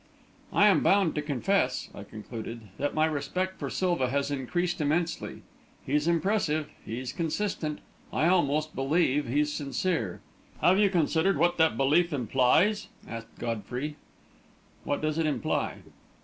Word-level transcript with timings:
"I'm 0.51 0.81
bound 0.81 1.13
to 1.13 1.21
confess," 1.21 1.89
I 1.93 2.03
concluded, 2.03 2.69
"that 2.79 2.95
my 2.95 3.05
respect 3.05 3.59
for 3.59 3.69
Silva 3.69 4.09
has 4.09 4.31
increased 4.31 4.81
immensely. 4.81 5.43
He's 5.85 6.07
impressive; 6.07 6.71
he's 6.83 7.13
consistent; 7.13 7.81
I 8.11 8.27
almost 8.27 8.73
believe 8.73 9.27
he's 9.27 9.53
sincere." 9.53 10.21
"Have 10.59 10.79
you 10.79 10.89
considered 10.89 11.37
what 11.37 11.57
that 11.59 11.77
belief 11.77 12.11
implies?" 12.11 12.87
asked 13.07 13.37
Godfrey. 13.37 13.95
"What 14.85 15.03
does 15.03 15.19
it 15.19 15.27
imply?" 15.27 15.83